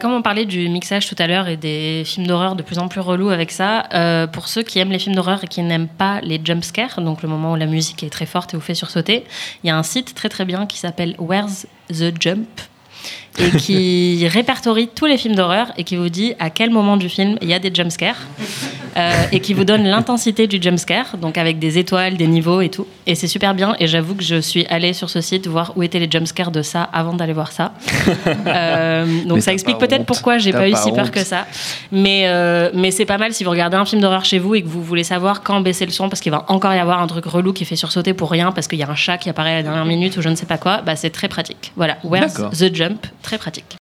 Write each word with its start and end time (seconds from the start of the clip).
Comme 0.00 0.12
on 0.12 0.22
parlait 0.22 0.46
du 0.46 0.68
mixage 0.68 1.08
tout 1.08 1.16
à 1.18 1.26
l'heure 1.26 1.48
et 1.48 1.56
des 1.56 2.04
films 2.06 2.28
d'horreur 2.28 2.54
de 2.54 2.62
plus 2.62 2.78
en 2.78 2.86
plus 2.86 3.00
relous 3.00 3.30
avec 3.30 3.50
ça, 3.50 3.88
euh, 3.94 4.28
pour 4.28 4.46
ceux 4.46 4.62
qui 4.62 4.78
aiment 4.78 4.92
les 4.92 5.00
films 5.00 5.16
d'horreur 5.16 5.42
et 5.42 5.48
qui 5.48 5.60
n'aiment 5.60 5.88
pas 5.88 6.20
les 6.20 6.40
jump 6.44 6.62
scares, 6.62 7.00
donc 7.00 7.20
le 7.20 7.28
moment 7.28 7.54
où 7.54 7.56
la 7.56 7.66
musique 7.66 8.04
est 8.04 8.08
très 8.08 8.24
forte 8.24 8.54
et 8.54 8.56
vous 8.56 8.62
fait 8.62 8.76
sursauter, 8.76 9.24
il 9.64 9.66
y 9.66 9.70
a 9.70 9.76
un 9.76 9.82
site 9.82 10.14
très 10.14 10.28
très 10.28 10.44
bien 10.44 10.66
qui 10.66 10.78
s'appelle 10.78 11.16
Where's 11.18 11.66
the 11.88 12.14
Jump 12.16 12.46
et 13.40 13.50
qui 13.56 14.28
répertorie 14.32 14.86
tous 14.86 15.06
les 15.06 15.18
films 15.18 15.34
d'horreur 15.34 15.72
et 15.76 15.82
qui 15.82 15.96
vous 15.96 16.10
dit 16.10 16.34
à 16.38 16.50
quel 16.50 16.70
moment 16.70 16.96
du 16.96 17.08
film 17.08 17.36
il 17.42 17.48
y 17.48 17.54
a 17.54 17.58
des 17.58 17.74
jumpscares 17.74 18.20
euh, 18.96 19.12
et 19.32 19.40
qui 19.40 19.54
vous 19.54 19.64
donne 19.64 19.84
l'intensité 19.84 20.46
du 20.46 20.60
jumpscare, 20.60 21.16
donc 21.16 21.38
avec 21.38 21.58
des 21.58 21.78
étoiles, 21.78 22.16
des 22.16 22.26
niveaux 22.26 22.60
et 22.60 22.68
tout. 22.68 22.86
Et 23.06 23.14
c'est 23.14 23.26
super 23.26 23.54
bien. 23.54 23.74
Et 23.78 23.86
j'avoue 23.86 24.14
que 24.14 24.22
je 24.22 24.40
suis 24.40 24.66
allée 24.66 24.92
sur 24.92 25.10
ce 25.10 25.20
site 25.20 25.46
voir 25.46 25.72
où 25.76 25.82
étaient 25.82 25.98
les 25.98 26.10
jumpscares 26.10 26.50
de 26.50 26.62
ça 26.62 26.82
avant 26.92 27.14
d'aller 27.14 27.32
voir 27.32 27.52
ça. 27.52 27.72
Euh, 28.46 29.04
donc 29.24 29.36
Mais 29.36 29.40
ça 29.40 29.52
explique 29.52 29.78
peut-être 29.78 30.04
pourquoi 30.04 30.38
j'ai 30.38 30.52
pas 30.52 30.68
eu 30.68 30.74
si 30.74 30.92
peur 30.92 31.10
que 31.10 31.20
ça. 31.20 31.46
Mais, 31.92 32.22
euh, 32.26 32.70
mais 32.74 32.90
c'est 32.90 33.04
pas 33.04 33.18
mal 33.18 33.32
si 33.32 33.44
vous 33.44 33.50
regardez 33.50 33.76
un 33.76 33.84
film 33.84 34.00
d'horreur 34.00 34.24
chez 34.24 34.38
vous 34.38 34.54
et 34.54 34.62
que 34.62 34.68
vous 34.68 34.82
voulez 34.82 35.04
savoir 35.04 35.42
quand 35.42 35.60
baisser 35.60 35.84
le 35.84 35.92
son 35.92 36.08
parce 36.08 36.20
qu'il 36.20 36.32
va 36.32 36.44
encore 36.48 36.72
y 36.72 36.78
avoir 36.78 37.00
un 37.00 37.06
truc 37.06 37.26
relou 37.26 37.52
qui 37.52 37.64
fait 37.64 37.76
sursauter 37.76 38.14
pour 38.14 38.30
rien 38.30 38.52
parce 38.52 38.68
qu'il 38.68 38.78
y 38.78 38.82
a 38.82 38.90
un 38.90 38.94
chat 38.94 39.18
qui 39.18 39.28
apparaît 39.28 39.52
à 39.52 39.56
la 39.56 39.62
dernière 39.62 39.84
minute 39.84 40.16
ou 40.16 40.22
je 40.22 40.28
ne 40.28 40.34
sais 40.34 40.46
pas 40.46 40.58
quoi. 40.58 40.82
Bah, 40.82 40.96
c'est 40.96 41.10
très 41.10 41.28
pratique. 41.28 41.72
Voilà. 41.76 41.98
Where's 42.04 42.34
the 42.34 42.74
jump? 42.74 43.06
Très 43.22 43.38
pratique. 43.38 43.76